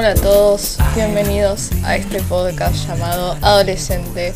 [0.00, 4.32] Hola a todos, bienvenidos a este podcast llamado Adolescente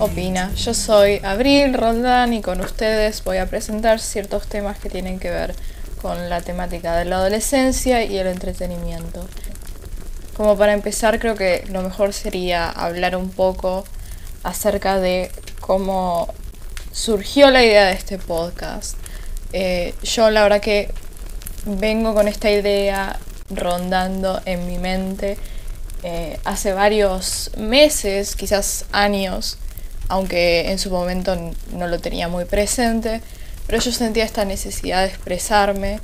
[0.00, 0.52] Opina.
[0.56, 5.30] Yo soy Abril Roldán y con ustedes voy a presentar ciertos temas que tienen que
[5.30, 5.54] ver
[6.02, 9.24] con la temática de la adolescencia y el entretenimiento.
[10.36, 13.84] Como para empezar, creo que lo mejor sería hablar un poco
[14.42, 16.34] acerca de cómo
[16.90, 18.96] surgió la idea de este podcast.
[19.52, 20.90] Eh, yo la verdad que
[21.64, 25.38] vengo con esta idea rondando en mi mente
[26.02, 29.58] eh, hace varios meses, quizás años,
[30.08, 31.36] aunque en su momento
[31.72, 33.22] no lo tenía muy presente,
[33.66, 36.00] pero yo sentía esta necesidad de expresarme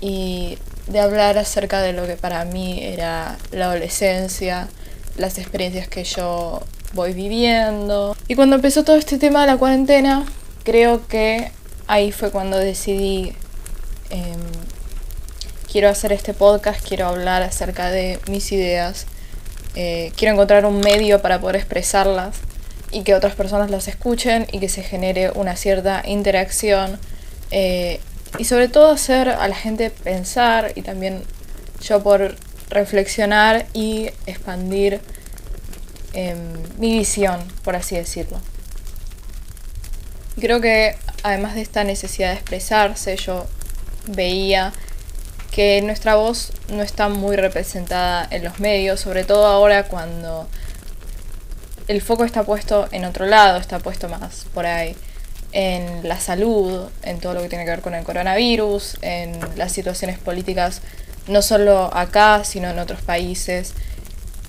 [0.00, 4.68] y de hablar acerca de lo que para mí era la adolescencia,
[5.16, 8.16] las experiencias que yo voy viviendo.
[8.28, 10.24] Y cuando empezó todo este tema de la cuarentena,
[10.64, 11.52] creo que
[11.86, 13.32] ahí fue cuando decidí
[14.10, 14.38] em,
[15.74, 19.06] quiero hacer este podcast, quiero hablar acerca de mis ideas,
[19.74, 22.36] eh, quiero encontrar un medio para poder expresarlas
[22.92, 27.00] y que otras personas las escuchen y que se genere una cierta interacción
[27.50, 27.98] eh,
[28.38, 31.24] y sobre todo hacer a la gente pensar y también
[31.82, 32.36] yo por
[32.70, 35.00] reflexionar y expandir
[36.12, 36.38] em,
[36.78, 38.38] mi visión, por así decirlo.
[40.38, 40.94] Creo que
[41.24, 43.48] además de esta necesidad de expresarse, yo
[44.06, 44.72] veía
[45.54, 50.48] que nuestra voz no está muy representada en los medios, sobre todo ahora cuando
[51.86, 54.96] el foco está puesto en otro lado, está puesto más por ahí
[55.52, 59.70] en la salud, en todo lo que tiene que ver con el coronavirus, en las
[59.70, 60.80] situaciones políticas,
[61.28, 63.74] no solo acá, sino en otros países.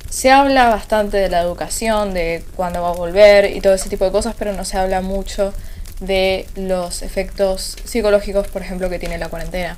[0.10, 4.06] Se habla bastante de la educación, de cuándo va a volver y todo ese tipo
[4.06, 5.54] de cosas, pero no se habla mucho
[6.00, 9.78] de los efectos psicológicos, por ejemplo, que tiene la cuarentena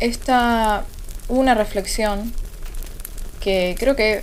[0.00, 0.84] esta
[1.28, 2.32] una reflexión
[3.40, 4.22] que creo que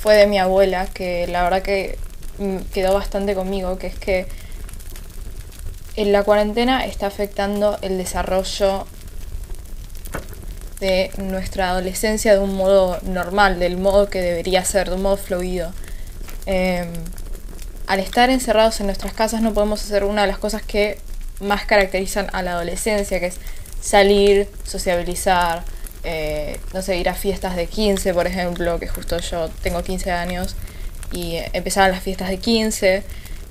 [0.00, 1.98] fue de mi abuela, que la verdad que
[2.38, 4.26] mm, quedó bastante conmigo, que es que
[5.96, 8.86] en la cuarentena está afectando el desarrollo
[10.78, 15.16] de nuestra adolescencia de un modo normal, del modo que debería ser, de un modo
[15.16, 15.72] fluido.
[16.46, 16.88] Em,
[17.88, 20.98] al estar encerrados en nuestras casas no podemos hacer una de las cosas que
[21.40, 23.38] más caracterizan a la adolescencia, que es
[23.88, 25.64] salir, sociabilizar,
[26.04, 30.12] eh, no sé, ir a fiestas de 15, por ejemplo, que justo yo tengo 15
[30.12, 30.56] años
[31.10, 33.02] y empezaban las fiestas de 15.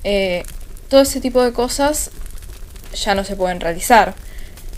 [0.04, 0.44] Eh,
[0.90, 2.12] todo ese tipo de cosas
[2.94, 4.14] ya no se pueden realizar.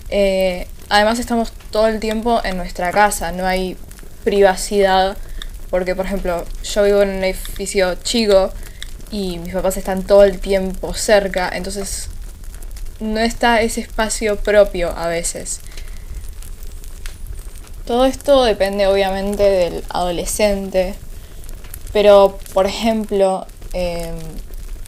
[0.07, 3.75] Eh, además estamos todo el tiempo en nuestra casa, no hay
[4.23, 5.17] privacidad,
[5.69, 8.53] porque por ejemplo yo vivo en un edificio chico
[9.11, 12.07] y mis papás están todo el tiempo cerca, entonces
[12.99, 15.61] no está ese espacio propio a veces.
[17.85, 20.95] Todo esto depende obviamente del adolescente,
[21.91, 24.15] pero por ejemplo, em,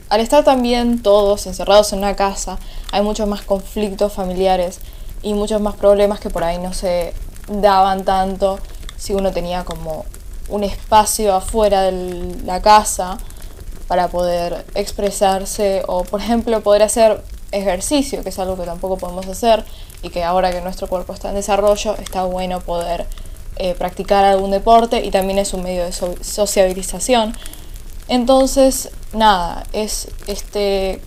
[0.09, 2.59] al estar también todos encerrados en una casa,
[2.91, 4.79] hay muchos más conflictos familiares
[5.23, 7.13] y muchos más problemas que por ahí no se
[7.47, 8.59] daban tanto
[8.97, 10.05] si uno tenía como
[10.50, 13.17] un espacio afuera de la casa
[13.88, 19.28] para poder expresarse o por ejemplo poder hacer ejercicio, que es algo que tampoco podemos
[19.28, 19.66] hacer
[20.01, 23.06] y que ahora que nuestro cuerpo está en desarrollo está bueno poder
[23.57, 27.35] eh, practicar algún deporte y también es un medio de sociabilización.
[28.07, 31.01] Entonces, nada, es este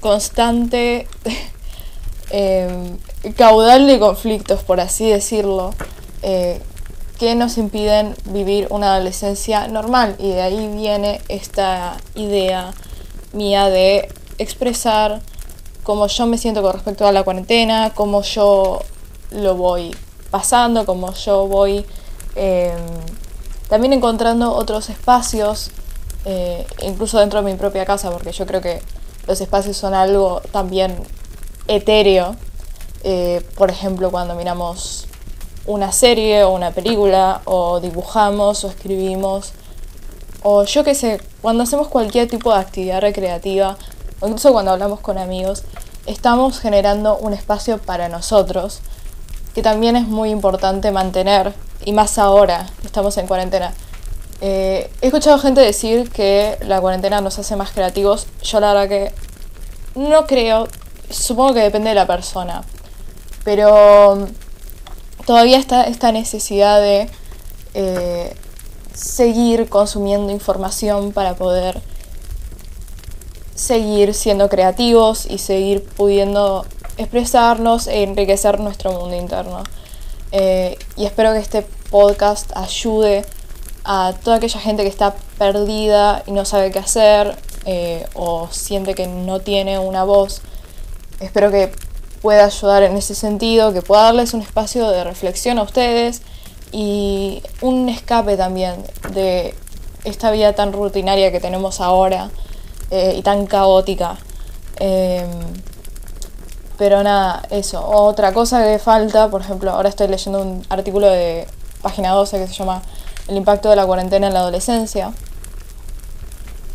[0.00, 1.06] constante
[2.30, 2.98] em,
[3.36, 5.72] caudal de conflictos, por así decirlo,
[6.22, 6.60] eh,
[7.18, 10.14] que nos impiden vivir una adolescencia normal.
[10.18, 12.72] Y de ahí viene esta idea
[13.32, 14.08] mía de
[14.38, 15.20] expresar
[15.88, 18.82] cómo yo me siento con respecto a la cuarentena, cómo yo
[19.30, 19.96] lo voy
[20.30, 21.86] pasando, cómo yo voy
[22.34, 22.76] em,
[23.70, 25.70] también encontrando otros espacios,
[26.26, 28.82] eh, incluso dentro de mi propia casa, porque yo creo que
[29.26, 30.94] los espacios son algo también
[31.68, 32.36] etéreo.
[33.02, 35.06] Eh, por ejemplo, cuando miramos
[35.64, 39.54] una serie o una película, o dibujamos o escribimos,
[40.42, 43.78] o yo qué sé, cuando hacemos cualquier tipo de actividad recreativa,
[44.20, 45.64] o incluso cuando hablamos con amigos,
[46.06, 48.80] estamos generando un espacio para nosotros,
[49.54, 51.54] que también es muy importante mantener,
[51.84, 53.72] y más ahora, estamos en cuarentena.
[54.40, 58.88] Eh, he escuchado gente decir que la cuarentena nos hace más creativos, yo la verdad
[58.88, 59.12] que
[59.94, 60.68] no creo,
[61.10, 62.62] supongo que depende de la persona,
[63.44, 64.28] pero
[65.26, 67.10] todavía está esta necesidad de
[67.74, 68.34] eh,
[68.94, 71.80] seguir consumiendo información para poder
[73.58, 76.64] seguir siendo creativos y seguir pudiendo
[76.96, 79.64] expresarnos e enriquecer nuestro mundo interno.
[80.30, 83.24] Eh, y espero que este podcast ayude
[83.84, 88.94] a toda aquella gente que está perdida y no sabe qué hacer eh, o siente
[88.94, 90.40] que no tiene una voz.
[91.18, 91.72] Espero que
[92.22, 96.22] pueda ayudar en ese sentido, que pueda darles un espacio de reflexión a ustedes
[96.70, 99.52] y un escape también de
[100.04, 102.30] esta vida tan rutinaria que tenemos ahora
[102.90, 104.16] eh, y tan caótica.
[104.76, 105.28] Em,
[106.76, 107.84] pero nada, eso.
[107.86, 111.46] Otra cosa que falta, por ejemplo, ahora estoy leyendo un artículo de
[111.82, 112.82] página 12 que se llama
[113.26, 115.12] El impacto de la cuarentena en la adolescencia.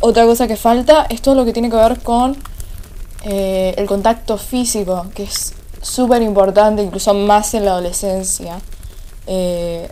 [0.00, 2.36] Otra cosa que falta es todo lo que tiene que ver con
[3.22, 8.60] eh, el contacto físico, que es súper importante, incluso más en la adolescencia.
[9.26, 9.90] Eh,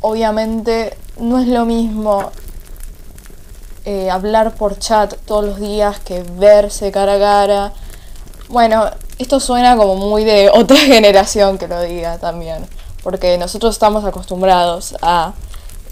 [0.00, 2.30] obviamente no es lo mismo
[3.86, 7.72] eh, hablar por chat todos los días que verse cara a cara.
[8.48, 12.66] Bueno, esto suena como muy de otra generación que lo diga también,
[13.04, 15.34] porque nosotros estamos acostumbrados a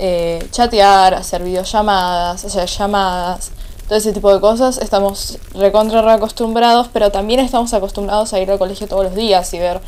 [0.01, 3.53] eh, chatear, hacer videollamadas, hacer llamadas,
[3.87, 4.79] todo ese tipo de cosas.
[4.79, 9.61] Estamos recontra acostumbrados, pero también estamos acostumbrados a ir al colegio todos los días y
[9.61, 9.81] ver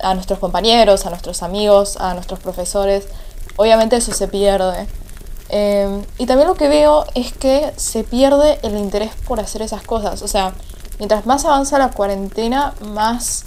[0.00, 3.06] a nuestros compañeros, a nuestros amigos, a nuestros profesores.
[3.56, 4.88] Obviamente eso se pierde.
[5.56, 9.82] Eh, y también lo que veo es que se pierde el interés por hacer esas
[9.82, 10.20] cosas.
[10.22, 10.52] O sea,
[10.98, 13.44] mientras más avanza la cuarentena, más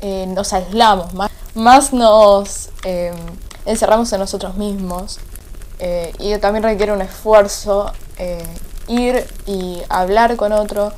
[0.00, 1.12] eh, nos aislamos,
[1.54, 3.12] más, nos eh,
[3.66, 5.18] encerramos en nosotros mismos.
[5.78, 7.92] Eh, y también requiere un esfuerzo
[8.88, 10.90] ir y hablar con otro.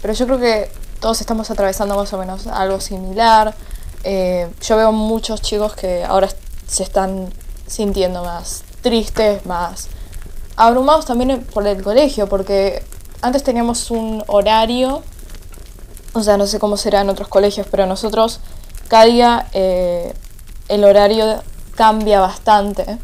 [0.00, 0.70] Pero yo creo que
[1.00, 3.54] todos estamos atravesando más o menos algo similar.
[4.02, 6.30] yo veo muchos chicos que ahora
[6.66, 7.30] se están
[7.66, 9.88] sintiendo más tristes, más
[10.56, 12.82] abrumados también por el colegio, porque
[13.22, 15.02] antes teníamos un horario,
[16.12, 18.40] o sea, no sé cómo será en otros colegios, pero nosotros
[18.88, 20.14] cada día eh,
[20.68, 21.42] el horario
[21.74, 22.98] cambia bastante.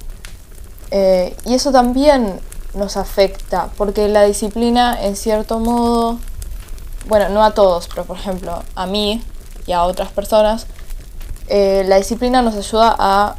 [0.92, 2.40] Eh, y eso también
[2.74, 6.18] nos afecta, porque la disciplina, en cierto modo,
[7.08, 9.22] bueno, no a todos, pero por ejemplo, a mí
[9.66, 10.66] y a otras personas,
[11.48, 13.36] eh, la disciplina nos ayuda a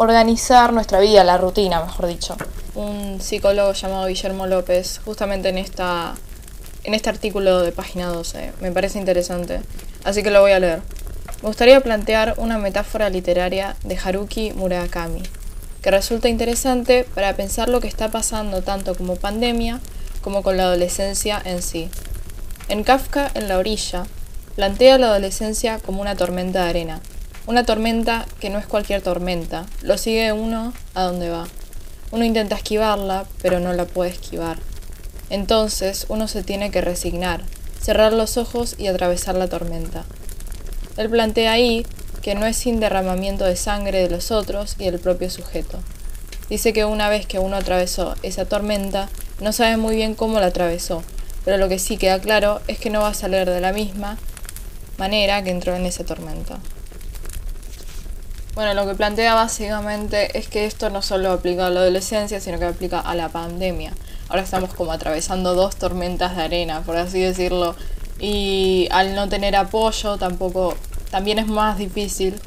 [0.00, 2.34] organizar nuestra vida, la rutina, mejor dicho
[2.74, 6.14] un psicólogo llamado Guillermo López, justamente en, esta,
[6.84, 8.52] en este artículo de página 12.
[8.62, 9.60] Me parece interesante,
[10.04, 10.80] así que lo voy a leer.
[11.42, 15.22] Me gustaría plantear una metáfora literaria de Haruki Murakami,
[15.82, 19.80] que resulta interesante para pensar lo que está pasando tanto como pandemia
[20.22, 21.90] como con la adolescencia en sí.
[22.68, 24.04] En Kafka, en la orilla,
[24.56, 27.00] plantea la adolescencia como una tormenta de arena,
[27.46, 31.48] una tormenta que no es cualquier tormenta, lo sigue uno a donde va.
[32.12, 34.58] Uno intenta esquivarla, pero no la puede esquivar.
[35.30, 37.42] Entonces uno se tiene que resignar,
[37.80, 40.04] cerrar los ojos y atravesar la tormenta.
[40.96, 41.86] Él plantea ahí
[42.20, 45.78] que no es sin derramamiento de sangre de los otros y del propio sujeto.
[46.48, 49.08] Dice que una vez que uno atravesó esa tormenta,
[49.40, 51.02] no sabe muy bien cómo la atravesó,
[51.44, 54.18] pero lo que sí queda claro es que no va a salir de la misma
[54.98, 56.58] manera que entró en esa tormenta.
[58.60, 62.58] Bueno, lo que plantea básicamente es que esto no solo aplica a la adolescencia, sino
[62.58, 63.94] que aplica a la pandemia.
[64.28, 67.74] Ahora estamos como atravesando dos tormentas de arena, por así decirlo,
[68.18, 70.76] y al no tener apoyo tampoco,
[71.10, 72.38] también es más difícil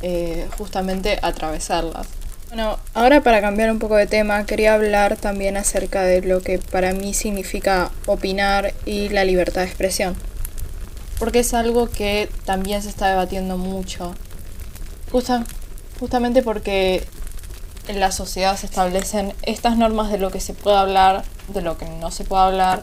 [0.00, 2.06] eh, justamente atravesarlas.
[2.48, 6.58] Bueno, ahora para cambiar un poco de tema, quería hablar también acerca de lo que
[6.58, 10.16] para mí significa opinar y la libertad de expresión.
[11.18, 14.14] Porque es algo que también se está debatiendo mucho
[15.10, 17.06] justamente porque
[17.88, 21.78] en la sociedad se establecen estas normas de lo que se puede hablar, de lo
[21.78, 22.82] que no se puede hablar,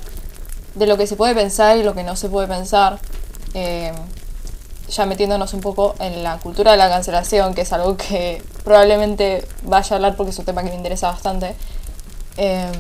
[0.74, 3.00] de lo que se puede pensar y lo que no se puede pensar.
[3.54, 3.94] Eh,
[4.90, 9.48] ya metiéndonos un poco en la cultura de la cancelación, que es algo que probablemente
[9.64, 11.56] vaya a hablar porque es un tema que me interesa bastante.
[12.38, 12.72] Eh,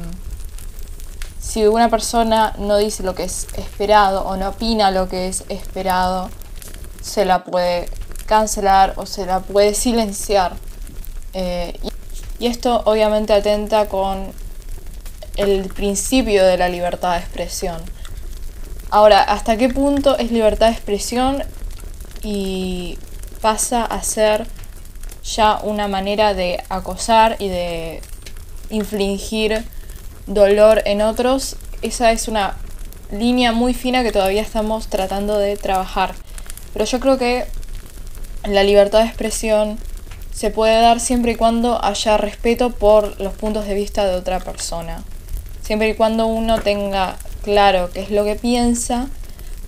[1.39, 5.45] si una persona no dice lo que es esperado o no opina lo que es
[5.49, 6.29] esperado,
[7.01, 7.89] se la puede
[8.25, 10.55] cancelar o se la puede silenciar.
[11.33, 11.77] Eh,
[12.39, 14.33] y esto obviamente atenta con
[15.37, 17.81] el principio de la libertad de expresión.
[18.89, 21.43] Ahora, ¿hasta qué punto es libertad de expresión
[22.23, 22.97] y
[23.41, 24.47] pasa a ser
[25.23, 28.01] ya una manera de acosar y de
[28.69, 29.65] infligir
[30.27, 31.57] dolor en otros?
[31.81, 32.55] Esa es una
[33.11, 36.15] línea muy fina que todavía estamos tratando de trabajar.
[36.73, 37.45] Pero yo creo que
[38.47, 39.79] la libertad de expresión
[40.33, 44.39] se puede dar siempre y cuando haya respeto por los puntos de vista de otra
[44.39, 45.03] persona.
[45.61, 49.07] Siempre y cuando uno tenga claro qué es lo que piensa,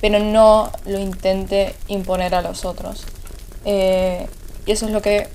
[0.01, 3.05] pero no lo intente imponer a los otros.
[3.65, 4.27] Eh,
[4.65, 5.29] Y eso es lo que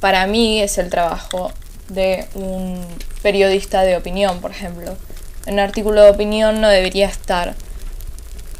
[0.00, 1.52] para mí es el trabajo
[1.88, 2.84] de un
[3.22, 4.96] periodista de opinión, por ejemplo.
[5.46, 7.54] En un artículo de opinión no debería estar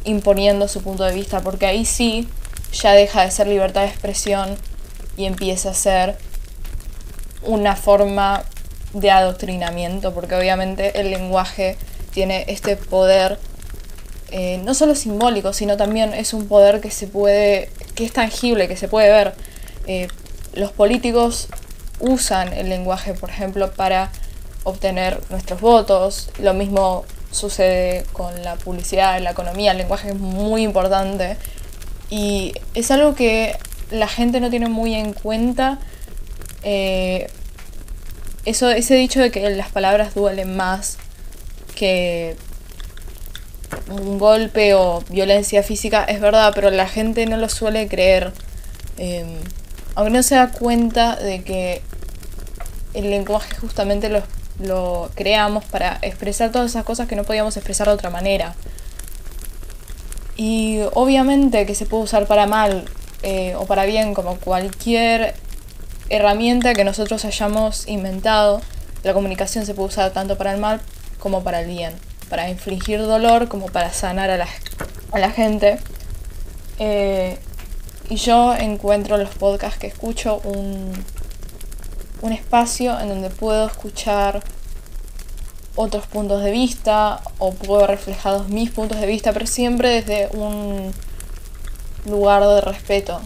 [0.04, 2.28] imponiendo su punto de vista, porque ahí sí
[2.74, 4.56] ya deja de ser libertad de expresión
[5.16, 6.16] y empieza a ser
[7.42, 8.44] una forma
[8.92, 11.76] de adoctrinamiento, porque obviamente el lenguaje
[12.12, 13.38] tiene este poder
[14.30, 18.66] eh, no solo simbólico, sino también es un poder que se puede, que es tangible,
[18.66, 19.34] que se puede ver.
[19.86, 20.08] Eh,
[20.54, 21.48] los políticos
[22.00, 24.10] usan el lenguaje, por ejemplo, para
[24.64, 26.30] obtener nuestros votos.
[26.38, 29.72] Lo mismo sucede con la publicidad, la economía.
[29.72, 31.36] El lenguaje es muy importante
[32.16, 33.56] y es algo que
[33.90, 35.80] la gente no tiene muy en cuenta.
[36.62, 37.26] Eh,
[38.44, 40.96] eso, ese dicho de que las palabras duelen más
[41.74, 42.36] que
[43.88, 48.32] un golpe o violencia física es verdad, pero la gente no lo suele creer.
[48.96, 49.26] Eh,
[49.96, 51.82] aunque no se da cuenta de que
[52.92, 54.22] el lenguaje justamente lo,
[54.60, 58.54] lo creamos para expresar todas esas cosas que no podíamos expresar de otra manera.
[60.36, 62.84] Y obviamente que se puede usar para mal
[63.22, 65.34] eh, o para bien, como cualquier
[66.08, 68.60] herramienta que nosotros hayamos inventado.
[69.02, 70.80] La comunicación se puede usar tanto para el mal
[71.18, 71.94] como para el bien,
[72.28, 74.48] para infligir dolor como para sanar a la,
[75.12, 75.78] a la gente.
[76.78, 77.38] Eh,
[78.10, 80.92] y yo encuentro en los podcasts que escucho un,
[82.20, 84.42] un espacio en donde puedo escuchar
[85.76, 90.92] otros puntos de vista o puedo reflejados mis puntos de vista, pero siempre desde un
[92.06, 93.20] lugar de respeto.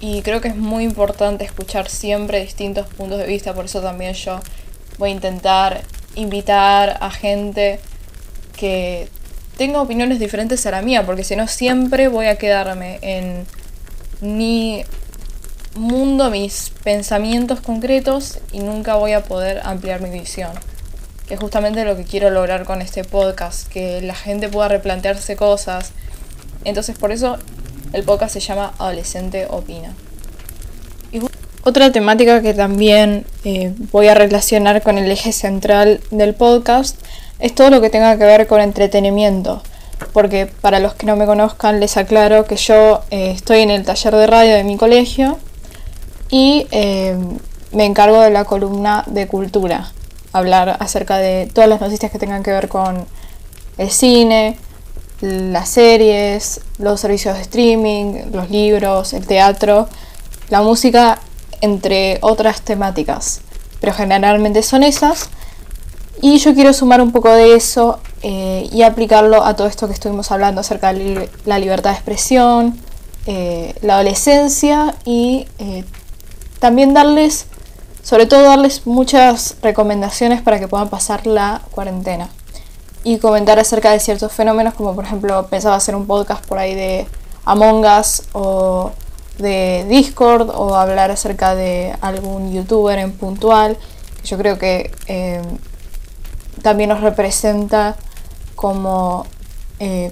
[0.00, 4.14] Y creo que es muy importante escuchar siempre distintos puntos de vista, por eso también
[4.14, 4.40] yo
[4.98, 5.82] voy a intentar
[6.14, 7.80] invitar a gente
[8.56, 9.08] que
[9.56, 13.46] tenga opiniones diferentes a la mía, porque si no siempre voy a quedarme en
[14.20, 14.84] mi
[15.76, 20.52] mundo, mis pensamientos concretos y nunca voy a poder ampliar mi visión.
[21.26, 25.92] Que justamente lo que quiero lograr con este podcast, que la gente pueda replantearse cosas.
[26.64, 27.38] Entonces por eso
[27.92, 29.94] el podcast se llama Adolescente Opina.
[31.62, 36.98] Otra temática que también eh, voy a relacionar con el eje central del podcast
[37.38, 39.62] es todo lo que tenga que ver con entretenimiento
[40.12, 43.84] porque para los que no me conozcan les aclaro que yo eh, estoy en el
[43.84, 45.38] taller de radio de mi colegio
[46.30, 47.16] y eh,
[47.72, 49.92] me encargo de la columna de cultura,
[50.34, 53.06] hablar acerca de todas las noticias que tengan que ver con
[53.78, 54.58] el cine,
[55.20, 59.88] las series, los servicios de streaming, los libros, el teatro,
[60.50, 61.20] la música,
[61.60, 63.40] entre otras temáticas.
[63.80, 65.30] Pero generalmente son esas.
[66.20, 69.94] Y yo quiero sumar un poco de eso eh, y aplicarlo a todo esto que
[69.94, 72.78] estuvimos hablando acerca de la libertad de expresión,
[73.26, 75.84] eh, la adolescencia y eh,
[76.58, 77.46] también darles,
[78.04, 82.28] sobre todo darles muchas recomendaciones para que puedan pasar la cuarentena
[83.02, 86.76] y comentar acerca de ciertos fenómenos como por ejemplo pensaba hacer un podcast por ahí
[86.76, 87.08] de
[87.44, 88.92] Among Us o
[89.38, 93.76] de Discord o hablar acerca de algún youtuber en puntual
[94.22, 94.92] yo creo que
[96.62, 97.96] también nos representa
[98.54, 99.26] como,
[99.78, 100.10] eh,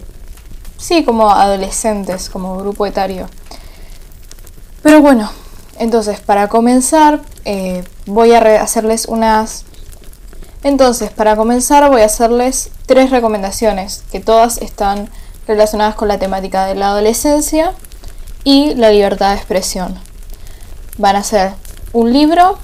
[0.77, 3.27] sí, como adolescentes, como grupo etario.
[4.83, 5.31] Pero bueno,
[5.79, 9.65] entonces para comenzar eh, voy a hacerles unas...
[10.63, 15.11] Entonces, para comenzar voy a hacerles tres recomendaciones que todas están
[15.47, 17.73] relacionadas con la temática de la adolescencia
[18.45, 19.99] y la libertad de expresión.
[20.99, 21.53] Van a ser
[21.93, 22.59] un libro,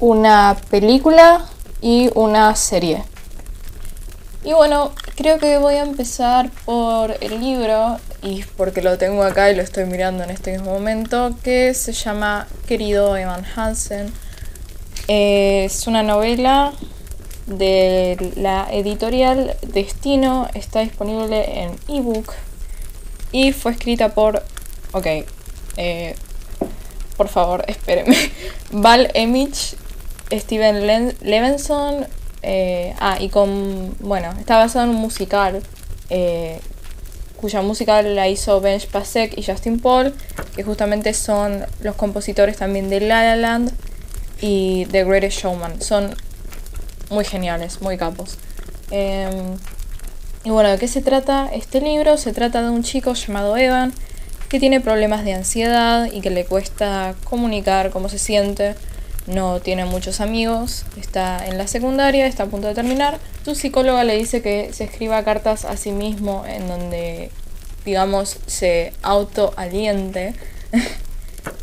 [0.00, 1.44] una película
[1.80, 3.04] y una serie.
[4.44, 9.50] Y bueno, creo que voy a empezar por el libro, y porque lo tengo acá
[9.50, 14.12] y lo estoy mirando en este mismo momento, que se llama Querido Evan Hansen.
[15.06, 16.72] es una novela
[17.46, 22.32] de la editorial Destino, está disponible en ebook
[23.32, 24.42] y fue escrita por...
[24.92, 25.06] Ok,
[25.76, 26.14] eh,
[27.16, 28.16] por favor, espérenme.
[28.72, 29.76] Val Emich,
[30.30, 32.06] Steven Levenson,
[32.42, 33.94] eh, ah, y con.
[34.00, 35.62] Bueno, está basado en un musical.
[36.10, 36.60] Eh,
[37.42, 40.14] cuya música la hizo Benj Pasek y Justin Paul,
[40.54, 43.72] que justamente son los compositores también de La La Land
[44.40, 45.82] y The Greatest Showman.
[45.82, 46.14] Son
[47.10, 48.38] muy geniales, muy capos.
[48.92, 49.56] Em,
[50.44, 52.16] y bueno, ¿de qué se trata este libro?
[52.16, 53.92] Se trata de un chico llamado Evan
[54.48, 58.76] que tiene problemas de ansiedad y que le cuesta comunicar cómo se siente
[59.26, 63.18] no tiene muchos amigos, está en la secundaria, está a punto de terminar.
[63.44, 67.30] Su psicóloga le dice que se escriba cartas a sí mismo en donde,
[67.84, 70.34] digamos, se autoaliente.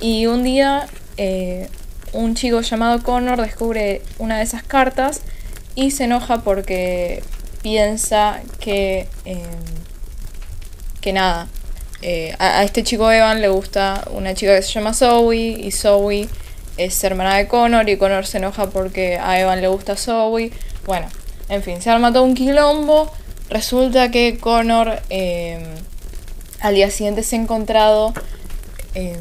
[0.02, 1.70] Y un día eh,
[2.14, 5.22] un chico llamado Connor descubre una de esas cartas
[5.76, 7.24] y se enoja porque
[7.62, 9.42] piensa que, em,
[11.02, 11.48] que nada,
[12.02, 16.30] eh, a, este chico Evan le gusta una chica que se llama Zoe y Zoe
[16.80, 20.52] es hermana de Connor y Connor se enoja porque a Evan le gusta Zoe.
[20.86, 21.08] Bueno,
[21.50, 23.12] en fin, se arma todo un quilombo.
[23.50, 25.64] Resulta que Connor em,
[26.62, 28.14] al día siguiente se ha encontrado
[28.96, 29.20] em,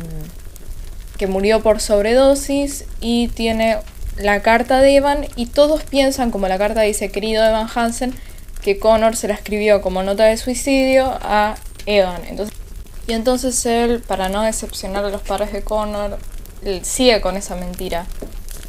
[1.18, 3.78] que murió por sobredosis y tiene
[4.16, 8.14] la carta de Evan y todos piensan, como la carta dice querido Evan Hansen,
[8.62, 12.22] que Connor se la escribió como nota de suicidio a Evan.
[12.26, 12.56] Entonces,
[13.08, 16.18] y entonces él, para no decepcionar a los padres de Connor,
[16.82, 18.06] sigue con esa mentira.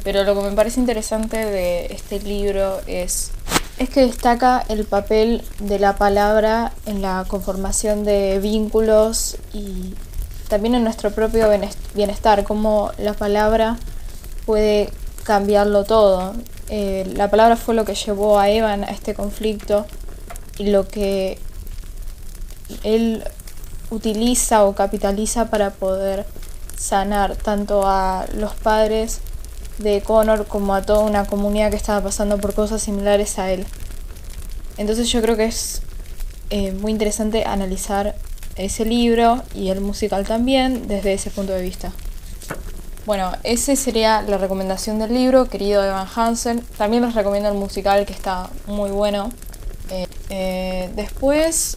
[0.02, 3.32] Pero lo que me parece interesante de este libro es,
[3.78, 9.94] es que destaca el papel de la palabra en la conformación de vínculos y
[10.48, 11.48] también en nuestro propio
[11.94, 13.76] bienestar, como la palabra
[14.46, 14.90] puede
[15.22, 16.34] cambiarlo todo.
[16.70, 19.86] Eh, la palabra fue lo que llevó a Evan a este conflicto
[20.58, 21.38] y lo que
[22.84, 23.22] él
[23.90, 26.26] utiliza o capitaliza para poder
[26.80, 29.20] sanar tanto a los padres
[29.78, 33.66] de Connor como a toda una comunidad que estaba pasando por cosas similares a él.
[34.78, 35.82] Entonces yo creo que es
[36.48, 38.14] eh, muy interesante analizar
[38.56, 41.92] ese libro y el musical también desde ese punto de vista.
[43.04, 46.60] Bueno, esa sería la recomendación del libro, querido Evan Hansen.
[46.78, 49.30] También les recomiendo el musical que está muy bueno.
[49.90, 51.76] Eh, eh, después,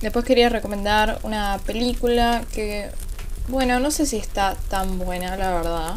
[0.00, 2.90] después quería recomendar una película que,
[3.48, 5.94] bueno, no sé si está tan buena, la verdad.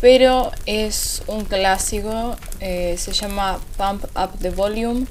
[0.00, 5.06] Pero es un clásico, eh, se llama Pump Up the Volume.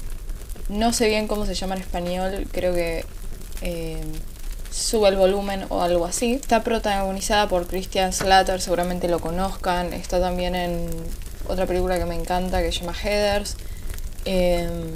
[0.68, 3.04] No sé bien cómo se llama en español, creo que
[4.72, 6.34] sube el volumen o algo así.
[6.34, 9.92] Está protagonizada por Christian Slater, seguramente lo conozcan.
[9.92, 10.88] Está también en
[11.48, 13.56] otra película que me encanta que se llama Headers.
[14.24, 14.92] Em,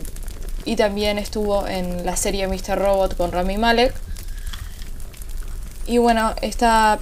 [0.65, 2.79] y también estuvo en la serie Mr.
[2.79, 3.95] Robot con Rami Malek.
[5.87, 6.99] Y bueno, esta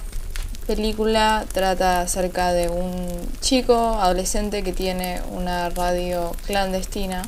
[0.67, 3.07] película trata acerca de un
[3.41, 7.23] chico adolescente que tiene una radio clandestina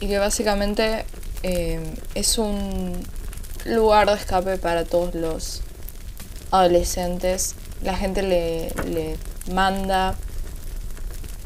[0.00, 1.04] y que básicamente
[1.42, 1.82] em,
[2.14, 3.04] es un
[3.66, 5.62] lugar de escape para todos los
[6.50, 7.54] adolescentes.
[7.82, 9.16] La gente le,
[9.52, 10.14] manda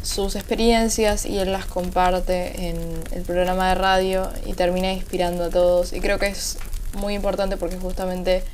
[0.03, 2.77] sus experiencias y él las comparte en
[3.11, 5.92] el programa de radio y termina inspirando a todos.
[5.92, 6.59] Y creo que es
[6.94, 8.44] muy importante porque justamente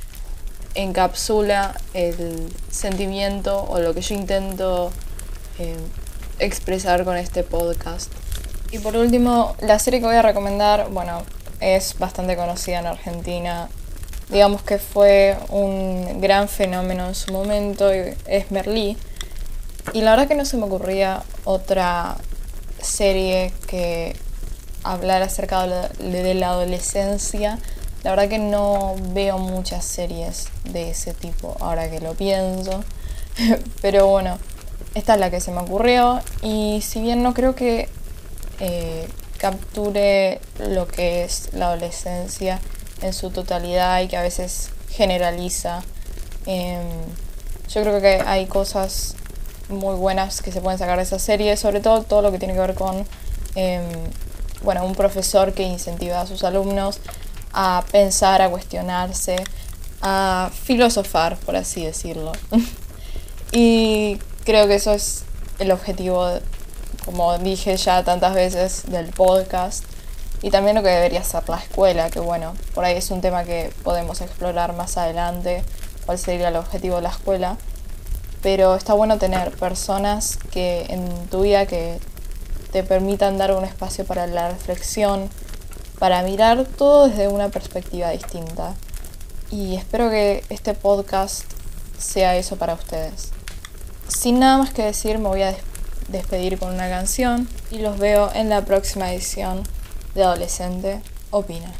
[0.75, 4.91] encapsula el sentimiento o lo que yo intento
[5.59, 5.77] eh,
[6.39, 8.11] expresar con este podcast.
[8.71, 11.23] Y por último, la serie que voy a recomendar, bueno,
[11.59, 13.69] es bastante conocida en Argentina.
[14.29, 18.97] Digamos que fue un gran fenómeno en su momento, es Merlí.
[19.93, 22.15] Y la verdad que no se me ocurría otra
[22.81, 24.15] serie que
[24.83, 27.59] hablar acerca de la adolescencia.
[28.03, 32.83] La verdad que no veo muchas series de ese tipo ahora que lo pienso.
[33.81, 34.37] Pero bueno,
[34.93, 36.21] esta es la que se me ocurrió.
[36.41, 37.87] Y si bien no creo que
[38.59, 42.59] eh, capture lo que es la adolescencia
[43.01, 45.81] en su totalidad y que a veces generaliza.
[46.45, 46.87] Em,
[47.69, 49.15] yo creo que hay cosas
[49.69, 52.53] muy buenas que se pueden sacar de esa serie, sobre todo todo lo que tiene
[52.53, 53.05] que ver con
[53.55, 53.83] em,
[54.63, 56.99] bueno, un profesor que incentiva a sus alumnos
[57.53, 59.35] a pensar, a cuestionarse,
[60.01, 62.31] a filosofar, por así decirlo.
[63.51, 65.23] y creo que eso es
[65.59, 66.39] el objetivo
[67.05, 69.83] como dije ya tantas veces, del podcast
[70.41, 73.43] y también lo que debería ser la escuela, que bueno, por ahí es un tema
[73.43, 75.63] que podemos explorar más adelante,
[76.05, 77.57] cuál sería el objetivo de la escuela,
[78.41, 81.97] pero está bueno tener personas que en tu vida que
[82.71, 85.29] te permitan dar un espacio para la reflexión,
[85.99, 88.75] para mirar todo desde una perspectiva distinta.
[89.51, 91.43] Y espero que este podcast
[91.97, 93.31] sea eso para ustedes.
[94.07, 95.55] Sin nada más que decir, me voy a
[96.09, 99.63] despedir con una canción y los veo en la próxima edición
[100.15, 101.01] de Adolescente
[101.31, 101.71] Opina.